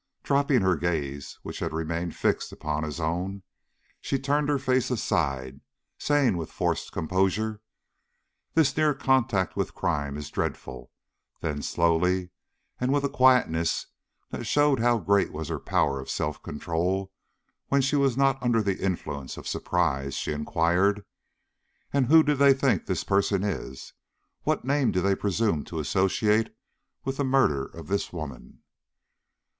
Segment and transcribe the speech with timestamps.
[0.23, 3.43] Dropping her gaze, which had remained fixed upon his own,
[4.01, 5.61] she turned her face aside,
[5.99, 7.61] saying with forced composure:
[8.55, 10.91] "This near contact with crime is dreadful."
[11.41, 12.31] Then slowly,
[12.79, 13.85] and with a quietness
[14.31, 17.11] that showed how great was her power of self control
[17.67, 21.05] when she was not under the influence of surprise, she inquired:
[21.93, 23.93] "And who do they think this person is?
[24.41, 26.57] What name do they presume to associate
[27.05, 28.63] with the murderer of this woman?"